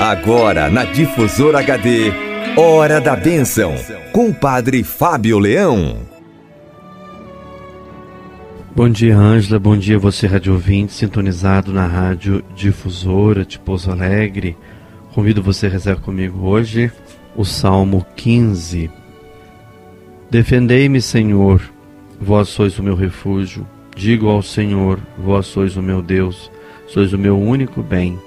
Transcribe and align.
Agora 0.00 0.70
na 0.70 0.84
Difusora 0.84 1.58
HD, 1.58 2.12
Hora 2.56 3.00
da 3.00 3.16
Bênção, 3.16 3.74
com 4.12 4.28
o 4.28 4.34
Padre 4.34 4.82
Fábio 4.82 5.38
Leão. 5.38 5.98
Bom 8.74 8.88
dia, 8.88 9.16
Ângela. 9.16 9.58
Bom 9.58 9.76
dia, 9.76 9.98
você, 9.98 10.26
rádio 10.26 10.52
ouvinte, 10.52 10.92
sintonizado 10.92 11.72
na 11.72 11.86
Rádio 11.86 12.44
Difusora 12.54 13.44
de 13.44 13.58
Pouso 13.58 13.90
Alegre. 13.90 14.56
Convido 15.12 15.42
você 15.42 15.66
a 15.66 15.70
rezar 15.70 15.96
comigo 15.96 16.46
hoje 16.46 16.92
o 17.38 17.44
Salmo 17.44 18.04
15. 18.16 18.90
Defendei-me, 20.30 21.00
Senhor, 21.00 21.62
vós 22.20 22.48
sois 22.48 22.78
o 22.78 22.82
meu 22.82 22.94
refúgio. 22.94 23.66
Digo 23.96 24.28
ao 24.28 24.42
Senhor, 24.42 24.98
vós 25.16 25.46
sois 25.46 25.76
o 25.76 25.82
meu 25.82 26.02
Deus, 26.02 26.50
sois 26.86 27.12
o 27.12 27.18
meu 27.18 27.38
único 27.38 27.82
bem. 27.82 28.18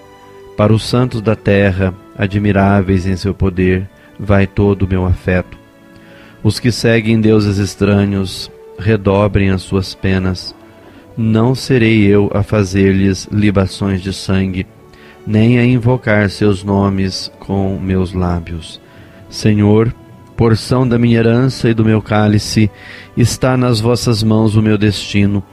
Para 0.62 0.73
os 0.73 0.84
santos 0.84 1.23
da 1.23 1.36
terra, 1.36 1.91
admiráveis 2.16 3.08
em 3.08 3.16
seu 3.16 3.34
poder, 3.34 3.90
vai 4.20 4.45
todo 4.45 4.84
o 4.84 4.88
meu 4.88 5.08
afeto. 5.08 5.58
Os 6.44 6.59
que 6.59 6.72
seguem 6.72 7.20
deuses 7.20 7.58
estranhos, 7.58 8.52
redobrem 8.77 9.49
as 9.49 9.63
suas 9.63 9.95
penas. 9.95 10.55
Não 11.18 11.55
serei 11.55 12.05
eu 12.05 12.30
a 12.32 12.44
fazer-lhes 12.44 13.27
libações 13.32 14.04
de 14.04 14.13
sangue, 14.13 14.68
nem 15.26 15.58
a 15.58 15.66
invocar 15.66 16.30
seus 16.30 16.63
nomes 16.63 17.32
com 17.40 17.80
meus 17.80 18.13
lábios. 18.13 18.80
Senhor, 19.32 19.91
porção 20.38 20.88
da 20.88 20.99
minha 20.99 21.18
herança 21.18 21.71
e 21.71 21.73
do 21.73 21.84
meu 21.84 22.04
cálice, 22.04 22.70
está 23.18 23.57
nas 23.57 23.80
vossas 23.80 24.21
mãos 24.21 24.55
o 24.55 24.62
meu 24.62 24.77
destino. 24.77 25.43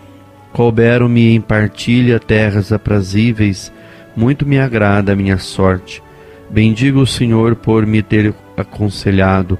Couberam-me 0.53 1.35
em 1.35 1.41
partilha 1.41 2.21
terras 2.21 2.73
aprazíveis, 2.73 3.73
muito 4.19 4.45
me 4.45 4.59
agrada 4.59 5.13
a 5.13 5.17
minha 5.17 5.39
sorte. 5.39 6.03
Bendigo 6.51 6.99
o 6.99 7.07
Senhor 7.07 7.55
por 7.55 7.87
me 7.87 8.03
ter 8.03 8.35
aconselhado, 8.57 9.57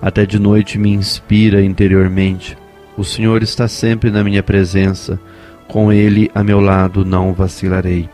até 0.00 0.24
de 0.24 0.38
noite 0.38 0.78
me 0.78 0.90
inspira 0.90 1.62
interiormente. 1.62 2.56
O 2.96 3.04
Senhor 3.04 3.42
está 3.42 3.68
sempre 3.68 4.10
na 4.10 4.24
minha 4.24 4.42
presença, 4.42 5.20
com 5.68 5.92
Ele 5.92 6.30
a 6.34 6.42
meu 6.42 6.60
lado 6.60 7.04
não 7.04 7.34
vacilarei. 7.34 8.08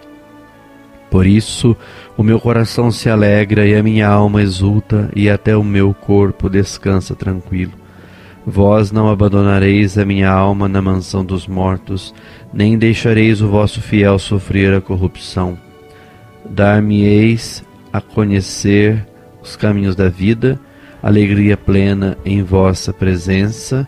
Por 1.08 1.24
isso, 1.24 1.76
o 2.16 2.22
meu 2.24 2.40
coração 2.40 2.90
se 2.90 3.08
alegra 3.08 3.64
e 3.64 3.76
a 3.76 3.82
minha 3.82 4.08
alma 4.08 4.42
exulta, 4.42 5.08
e 5.14 5.30
até 5.30 5.56
o 5.56 5.62
meu 5.62 5.94
corpo 5.94 6.50
descansa 6.50 7.14
tranquilo. 7.14 7.74
Vós 8.44 8.90
não 8.90 9.08
abandonareis 9.08 9.96
a 9.96 10.04
minha 10.04 10.30
alma 10.30 10.68
na 10.68 10.82
mansão 10.82 11.24
dos 11.24 11.46
mortos, 11.46 12.12
nem 12.52 12.76
deixareis 12.76 13.40
o 13.40 13.48
vosso 13.48 13.80
fiel 13.80 14.18
sofrer 14.18 14.74
a 14.74 14.80
corrupção. 14.80 15.65
Dar-me-eis 16.50 17.64
a 17.92 18.00
conhecer 18.00 19.06
os 19.42 19.56
caminhos 19.56 19.96
da 19.96 20.08
vida, 20.08 20.58
alegria 21.02 21.56
plena 21.56 22.16
em 22.24 22.42
vossa 22.42 22.92
presença, 22.92 23.86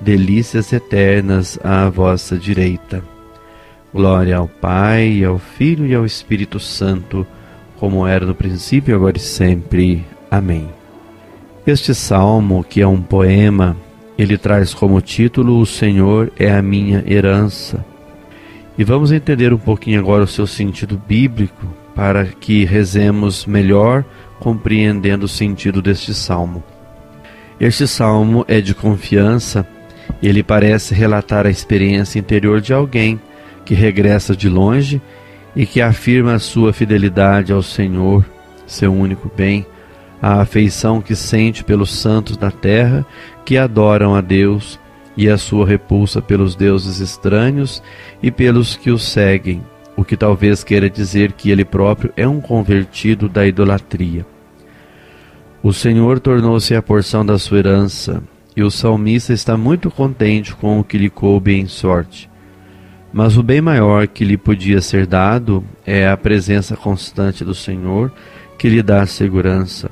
delícias 0.00 0.72
eternas 0.72 1.58
à 1.64 1.88
vossa 1.88 2.36
direita. 2.36 3.02
Glória 3.94 4.36
ao 4.36 4.48
Pai, 4.48 5.24
ao 5.24 5.38
Filho 5.38 5.86
e 5.86 5.94
ao 5.94 6.04
Espírito 6.04 6.60
Santo, 6.60 7.26
como 7.78 8.06
era 8.06 8.26
no 8.26 8.34
princípio, 8.34 8.94
agora 8.94 9.16
e 9.16 9.20
sempre. 9.20 10.04
Amém. 10.30 10.68
Este 11.66 11.94
salmo, 11.94 12.64
que 12.64 12.80
é 12.80 12.86
um 12.86 13.00
poema, 13.00 13.76
ele 14.18 14.36
traz 14.36 14.74
como 14.74 15.00
título 15.00 15.60
O 15.60 15.66
Senhor 15.66 16.32
é 16.38 16.52
a 16.52 16.62
minha 16.62 17.02
herança. 17.06 17.84
E 18.76 18.84
vamos 18.84 19.12
entender 19.12 19.52
um 19.52 19.58
pouquinho 19.58 20.00
agora 20.00 20.24
o 20.24 20.28
seu 20.28 20.46
sentido 20.46 21.00
bíblico 21.08 21.85
para 21.96 22.26
que 22.26 22.66
rezemos 22.66 23.46
melhor 23.46 24.04
compreendendo 24.38 25.24
o 25.24 25.28
sentido 25.28 25.80
deste 25.80 26.12
salmo. 26.12 26.62
Este 27.58 27.88
salmo 27.88 28.44
é 28.46 28.60
de 28.60 28.74
confiança, 28.74 29.66
ele 30.22 30.42
parece 30.42 30.94
relatar 30.94 31.46
a 31.46 31.50
experiência 31.50 32.18
interior 32.18 32.60
de 32.60 32.74
alguém 32.74 33.18
que 33.64 33.74
regressa 33.74 34.36
de 34.36 34.48
longe 34.48 35.00
e 35.56 35.64
que 35.64 35.80
afirma 35.80 36.34
a 36.34 36.38
sua 36.38 36.70
fidelidade 36.72 37.50
ao 37.50 37.62
Senhor, 37.62 38.26
seu 38.66 38.92
único 38.92 39.32
bem, 39.34 39.66
a 40.20 40.42
afeição 40.42 41.00
que 41.00 41.16
sente 41.16 41.64
pelos 41.64 41.90
santos 41.90 42.36
da 42.36 42.50
terra 42.50 43.06
que 43.44 43.56
adoram 43.56 44.14
a 44.14 44.20
Deus 44.20 44.78
e 45.16 45.30
a 45.30 45.38
sua 45.38 45.66
repulsa 45.66 46.20
pelos 46.20 46.54
deuses 46.54 47.00
estranhos 47.00 47.82
e 48.22 48.30
pelos 48.30 48.76
que 48.76 48.90
o 48.90 48.98
seguem, 48.98 49.62
o 49.96 50.04
que 50.04 50.16
talvez 50.16 50.62
queira 50.62 50.90
dizer 50.90 51.32
que 51.32 51.50
ele 51.50 51.64
próprio 51.64 52.12
é 52.16 52.28
um 52.28 52.40
convertido 52.40 53.28
da 53.28 53.46
idolatria. 53.46 54.26
O 55.62 55.72
Senhor 55.72 56.20
tornou-se 56.20 56.74
a 56.74 56.82
porção 56.82 57.24
da 57.24 57.38
sua 57.38 57.58
herança, 57.58 58.22
e 58.54 58.62
o 58.62 58.70
salmista 58.70 59.32
está 59.32 59.56
muito 59.56 59.90
contente 59.90 60.54
com 60.54 60.78
o 60.78 60.84
que 60.84 60.96
lhe 60.96 61.10
coube 61.10 61.54
em 61.54 61.66
sorte. 61.66 62.30
Mas 63.12 63.36
o 63.36 63.42
bem 63.42 63.60
maior 63.60 64.06
que 64.06 64.24
lhe 64.24 64.36
podia 64.36 64.80
ser 64.80 65.06
dado 65.06 65.64
é 65.84 66.08
a 66.08 66.16
presença 66.16 66.76
constante 66.76 67.44
do 67.44 67.54
Senhor, 67.54 68.12
que 68.58 68.68
lhe 68.68 68.82
dá 68.82 69.06
segurança. 69.06 69.90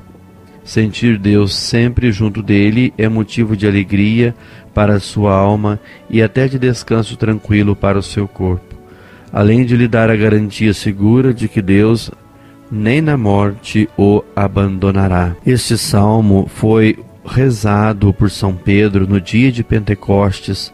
Sentir 0.63 1.17
Deus 1.17 1.55
sempre 1.55 2.11
junto 2.11 2.41
dele 2.41 2.91
é 2.97 3.07
motivo 3.07 3.55
de 3.55 3.67
alegria 3.67 4.35
para 4.73 4.95
a 4.95 4.99
sua 4.99 5.33
alma 5.33 5.79
e 6.09 6.21
até 6.21 6.47
de 6.47 6.57
descanso 6.57 7.15
tranquilo 7.15 7.75
para 7.75 7.99
o 7.99 8.03
seu 8.03 8.27
corpo, 8.27 8.74
além 9.35 9.65
de 9.65 9.75
lhe 9.75 9.85
dar 9.85 10.09
a 10.09 10.15
garantia 10.15 10.73
segura 10.73 11.33
de 11.33 11.49
que 11.49 11.61
Deus 11.61 12.09
nem 12.71 13.01
na 13.01 13.17
morte 13.17 13.89
o 13.97 14.23
abandonará. 14.33 15.35
Este 15.45 15.77
salmo 15.77 16.49
foi 16.55 16.97
rezado 17.25 18.13
por 18.13 18.31
São 18.31 18.55
Pedro 18.55 19.05
no 19.05 19.19
dia 19.19 19.51
de 19.51 19.61
Pentecostes 19.61 20.71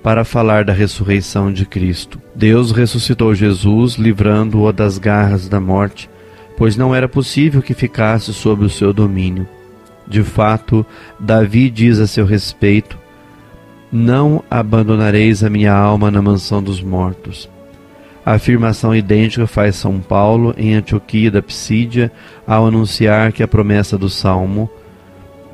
para 0.00 0.24
falar 0.24 0.64
da 0.64 0.72
ressurreição 0.72 1.52
de 1.52 1.66
Cristo. 1.66 2.20
Deus 2.36 2.70
ressuscitou 2.70 3.34
Jesus, 3.34 3.94
livrando-o 3.94 4.72
das 4.72 4.96
garras 4.96 5.48
da 5.48 5.58
morte, 5.58 6.08
pois 6.56 6.76
não 6.76 6.94
era 6.94 7.08
possível 7.08 7.60
que 7.60 7.74
ficasse 7.74 8.32
sob 8.32 8.64
o 8.64 8.70
seu 8.70 8.92
domínio. 8.92 9.44
De 10.06 10.22
fato, 10.22 10.86
Davi 11.18 11.68
diz 11.68 11.98
a 11.98 12.06
seu 12.06 12.24
respeito: 12.24 12.96
Não 13.90 14.44
abandonareis 14.48 15.42
a 15.42 15.50
minha 15.50 15.72
alma 15.72 16.12
na 16.12 16.22
mansão 16.22 16.62
dos 16.62 16.80
mortos. 16.80 17.52
A 18.24 18.32
afirmação 18.32 18.94
idêntica 18.94 19.46
faz 19.46 19.76
São 19.76 20.00
Paulo 20.00 20.54
em 20.56 20.74
Antioquia 20.74 21.30
da 21.30 21.42
Psídia 21.42 22.10
ao 22.46 22.66
anunciar 22.66 23.32
que 23.32 23.42
a 23.42 23.48
promessa 23.48 23.98
do 23.98 24.08
Salmo 24.08 24.70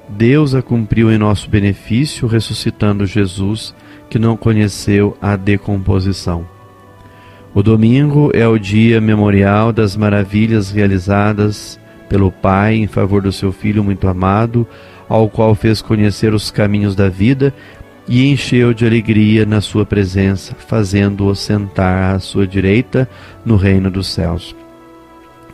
Deus 0.09 0.57
a 0.57 0.63
cumpriu 0.63 1.13
em 1.13 1.19
nosso 1.19 1.49
benefício, 1.49 2.27
ressuscitando 2.27 3.07
Jesus, 3.07 3.75
que 4.09 4.19
não 4.19 4.37
conheceu 4.37 5.17
a 5.23 5.37
decomposição. 5.37 6.47
O 7.55 7.63
domingo 7.63 8.31
é 8.35 8.47
o 8.47 8.59
dia 8.59 9.01
memorial 9.01 9.73
das 9.73 9.97
maravilhas 9.97 10.71
realizadas 10.71 11.79
pelo 12.09 12.33
Pai 12.33 12.75
em 12.75 12.89
favor 12.89 13.23
do 13.23 13.31
seu 13.31 13.53
Filho 13.53 13.85
muito 13.85 14.09
amado, 14.09 14.67
ao 15.09 15.29
qual 15.29 15.55
fez 15.55 15.81
conhecer 15.81 16.35
os 16.35 16.51
caminhos 16.51 16.97
da 16.97 17.09
vida 17.09 17.55
e 18.11 18.27
encheu 18.27 18.75
de 18.75 18.85
alegria 18.85 19.47
na 19.47 19.61
sua 19.61 19.87
presença, 19.87 20.57
fazendo-o 20.67 21.33
sentar 21.33 22.17
à 22.17 22.19
sua 22.19 22.45
direita 22.45 23.09
no 23.45 23.55
reino 23.55 23.89
dos 23.89 24.09
céus. 24.09 24.55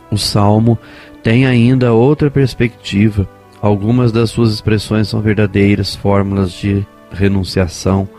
O 0.09 0.17
salmo 0.17 0.75
tem 1.21 1.45
ainda 1.45 1.93
outra 1.93 2.31
perspectiva. 2.31 3.29
Algumas 3.61 4.11
das 4.11 4.31
suas 4.31 4.51
expressões 4.51 5.07
são 5.07 5.21
verdadeiras 5.21 5.95
fórmulas 5.95 6.51
de 6.51 6.83
renunciação. 7.11 8.09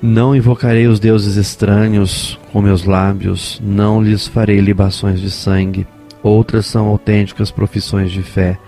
Não 0.00 0.34
invocarei 0.34 0.86
os 0.86 0.98
deuses 0.98 1.36
estranhos 1.36 2.40
com 2.52 2.62
meus 2.62 2.84
lábios, 2.84 3.60
não 3.62 4.02
lhes 4.02 4.26
farei 4.26 4.60
libações 4.60 5.20
de 5.20 5.30
sangue. 5.30 5.86
Outras 6.22 6.64
são 6.64 6.86
autênticas 6.86 7.50
profissões 7.50 8.10
de 8.10 8.22
fé 8.22 8.58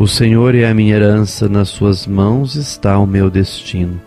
o 0.00 0.08
Senhor 0.08 0.54
é 0.54 0.64
a 0.64 0.72
minha 0.72 0.96
herança, 0.96 1.46
nas 1.46 1.68
suas 1.68 2.06
mãos 2.06 2.54
está 2.54 2.98
o 2.98 3.06
meu 3.06 3.28
destino. 3.28 4.00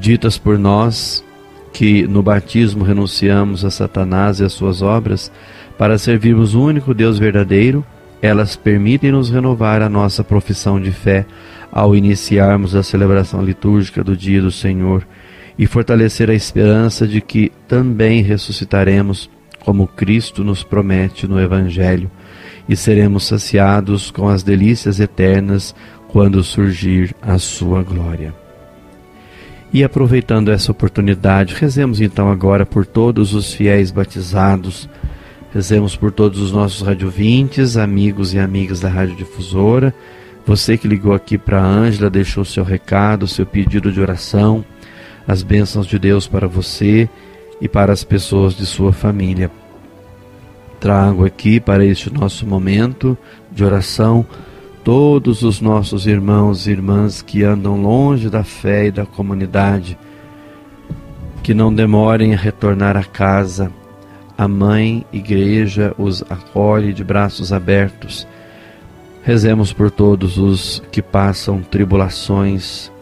Ditas 0.00 0.38
por 0.38 0.58
nós 0.58 1.22
que 1.70 2.06
no 2.06 2.22
batismo 2.22 2.82
renunciamos 2.82 3.62
a 3.62 3.70
Satanás 3.70 4.40
e 4.40 4.44
às 4.44 4.54
suas 4.54 4.80
obras 4.80 5.30
para 5.76 5.98
servirmos 5.98 6.54
o 6.54 6.62
único 6.62 6.94
Deus 6.94 7.18
verdadeiro, 7.18 7.84
elas 8.22 8.56
permitem-nos 8.56 9.28
renovar 9.28 9.82
a 9.82 9.88
nossa 9.90 10.24
profissão 10.24 10.80
de 10.80 10.92
fé 10.92 11.26
ao 11.70 11.94
iniciarmos 11.94 12.74
a 12.74 12.82
celebração 12.82 13.44
litúrgica 13.44 14.02
do 14.02 14.16
Dia 14.16 14.40
do 14.40 14.50
Senhor 14.50 15.06
e 15.58 15.66
fortalecer 15.66 16.30
a 16.30 16.34
esperança 16.34 17.06
de 17.06 17.20
que 17.20 17.52
também 17.68 18.22
ressuscitaremos, 18.22 19.28
como 19.66 19.86
Cristo 19.86 20.42
nos 20.42 20.62
promete 20.62 21.26
no 21.26 21.38
Evangelho 21.38 22.10
e 22.68 22.76
seremos 22.76 23.24
saciados 23.24 24.10
com 24.10 24.28
as 24.28 24.42
delícias 24.42 25.00
eternas 25.00 25.74
quando 26.08 26.42
surgir 26.42 27.14
a 27.20 27.36
sua 27.36 27.82
glória. 27.82 28.32
E 29.72 29.82
aproveitando 29.82 30.50
essa 30.50 30.70
oportunidade, 30.70 31.56
rezemos 31.58 32.00
então 32.00 32.30
agora 32.30 32.64
por 32.64 32.86
todos 32.86 33.34
os 33.34 33.52
fiéis 33.52 33.90
batizados, 33.90 34.88
Rezemos 35.56 35.96
por 35.96 36.12
todos 36.12 36.38
os 36.38 36.52
nossos 36.52 36.82
radiovintes, 36.82 37.78
amigos 37.78 38.34
e 38.34 38.38
amigas 38.38 38.80
da 38.80 38.90
Rádio 38.90 39.16
Difusora. 39.16 39.94
Você 40.44 40.76
que 40.76 40.86
ligou 40.86 41.14
aqui 41.14 41.38
para 41.38 41.58
a 41.58 41.64
Ângela, 41.64 42.10
deixou 42.10 42.44
seu 42.44 42.62
recado, 42.62 43.26
seu 43.26 43.46
pedido 43.46 43.90
de 43.90 43.98
oração, 43.98 44.62
as 45.26 45.42
bênçãos 45.42 45.86
de 45.86 45.98
Deus 45.98 46.28
para 46.28 46.46
você 46.46 47.08
e 47.60 47.68
para 47.68 47.92
as 47.92 48.04
pessoas 48.04 48.54
de 48.54 48.66
sua 48.66 48.92
família. 48.92 49.50
Trago 50.78 51.24
aqui 51.24 51.58
para 51.58 51.84
este 51.84 52.12
nosso 52.12 52.46
momento 52.46 53.16
de 53.50 53.64
oração 53.64 54.26
todos 54.86 55.42
os 55.42 55.60
nossos 55.60 56.06
irmãos 56.06 56.66
e 56.66 56.70
irmãs 56.70 57.20
que 57.20 57.42
andam 57.42 57.82
longe 57.82 58.30
da 58.30 58.44
fé 58.44 58.86
e 58.86 58.90
da 58.92 59.04
comunidade, 59.04 59.98
que 61.42 61.52
não 61.52 61.74
demorem 61.74 62.34
a 62.34 62.36
retornar 62.36 62.96
a 62.96 63.02
casa. 63.02 63.72
A 64.38 64.46
mãe 64.46 65.04
igreja 65.12 65.92
os 65.98 66.22
acolhe 66.30 66.92
de 66.92 67.02
braços 67.02 67.52
abertos. 67.52 68.28
Rezemos 69.24 69.72
por 69.72 69.90
todos 69.90 70.38
os 70.38 70.80
que 70.92 71.02
passam 71.02 71.62
tribulações, 71.62 72.92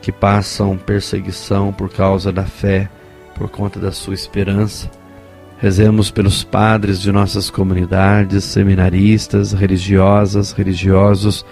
que 0.00 0.10
passam 0.10 0.74
perseguição 0.78 1.70
por 1.70 1.90
causa 1.90 2.32
da 2.32 2.44
fé, 2.44 2.88
por 3.36 3.48
conta 3.50 3.78
da 3.78 3.92
sua 3.92 4.14
esperança. 4.14 4.90
Rezemos 5.58 6.10
pelos 6.10 6.44
padres 6.44 7.00
de 7.00 7.10
nossas 7.12 7.48
comunidades, 7.48 8.44
seminaristas, 8.44 9.52
religiosas, 9.52 10.52
religiosos, 10.52 11.44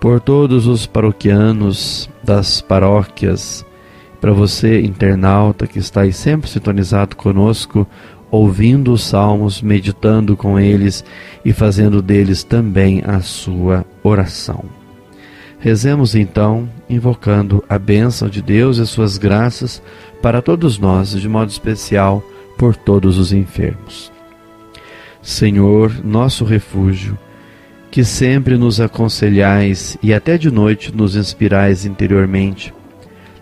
por 0.00 0.20
todos 0.20 0.66
os 0.66 0.86
paroquianos 0.86 2.08
das 2.22 2.60
paróquias, 2.60 3.64
para 4.20 4.32
você, 4.32 4.80
internauta, 4.80 5.66
que 5.66 5.78
está 5.78 6.02
aí 6.02 6.12
sempre 6.12 6.48
sintonizado 6.48 7.16
conosco, 7.16 7.86
ouvindo 8.30 8.92
os 8.92 9.04
salmos, 9.04 9.60
meditando 9.62 10.36
com 10.36 10.58
eles 10.58 11.04
e 11.44 11.52
fazendo 11.52 12.00
deles 12.02 12.42
também 12.42 13.02
a 13.06 13.20
sua 13.20 13.84
oração. 14.02 14.64
Rezemos 15.66 16.14
então, 16.14 16.68
invocando 16.88 17.64
a 17.68 17.76
bênção 17.76 18.28
de 18.28 18.40
Deus 18.40 18.78
e 18.78 18.86
suas 18.86 19.18
graças 19.18 19.82
para 20.22 20.40
todos 20.40 20.78
nós, 20.78 21.10
de 21.10 21.28
modo 21.28 21.50
especial 21.50 22.22
por 22.56 22.76
todos 22.76 23.18
os 23.18 23.32
enfermos. 23.32 24.12
Senhor, 25.20 25.92
nosso 26.04 26.44
refúgio, 26.44 27.18
que 27.90 28.04
sempre 28.04 28.56
nos 28.56 28.80
aconselhais 28.80 29.98
e 30.00 30.14
até 30.14 30.38
de 30.38 30.52
noite 30.52 30.94
nos 30.94 31.16
inspirais 31.16 31.84
interiormente, 31.84 32.72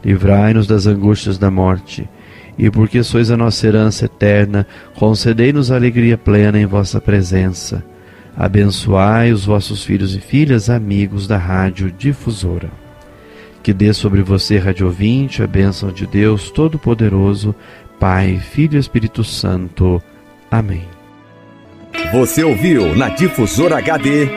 livrai-nos 0.02 0.66
das 0.66 0.86
angústias 0.86 1.36
da 1.36 1.50
morte, 1.50 2.08
e 2.56 2.70
porque 2.70 3.02
sois 3.02 3.30
a 3.30 3.36
nossa 3.36 3.66
herança 3.66 4.06
eterna, 4.06 4.66
concedei-nos 4.94 5.70
alegria 5.70 6.16
plena 6.16 6.58
em 6.58 6.64
vossa 6.64 7.02
presença. 7.02 7.84
Abençoai 8.36 9.32
os 9.32 9.44
vossos 9.44 9.84
filhos 9.84 10.14
e 10.14 10.20
filhas, 10.20 10.68
amigos 10.68 11.26
da 11.26 11.36
Rádio 11.36 11.90
Difusora. 11.90 12.70
Que 13.62 13.72
dê 13.72 13.92
sobre 13.92 14.22
você, 14.22 14.58
Rádio 14.58 14.86
Ouvinte, 14.86 15.42
a 15.42 15.46
bênção 15.46 15.90
de 15.90 16.06
Deus 16.06 16.50
Todo-Poderoso, 16.50 17.54
Pai, 17.98 18.38
Filho 18.38 18.76
e 18.76 18.80
Espírito 18.80 19.22
Santo. 19.22 20.02
Amém. 20.50 20.84
Você 22.12 22.44
ouviu 22.44 22.94
na 22.94 23.08
Difusora 23.08 23.78
HD 23.78 24.28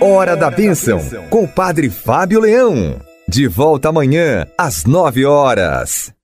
Hora 0.00 0.36
da 0.36 0.50
Bênção 0.50 1.00
com 1.28 1.44
o 1.44 1.48
Padre 1.48 1.90
Fábio 1.90 2.40
Leão. 2.40 3.00
De 3.28 3.46
volta 3.46 3.88
amanhã 3.88 4.46
às 4.56 4.84
nove 4.84 5.24
horas. 5.24 6.17